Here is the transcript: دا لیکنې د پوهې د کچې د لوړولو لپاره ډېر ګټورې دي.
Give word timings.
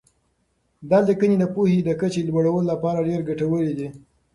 دا 0.89 0.97
لیکنې 1.07 1.35
د 1.39 1.45
پوهې 1.53 1.77
د 1.83 1.89
کچې 1.99 2.21
د 2.23 2.27
لوړولو 2.33 2.69
لپاره 2.71 3.05
ډېر 3.09 3.21
ګټورې 3.29 3.71
دي. 3.77 3.87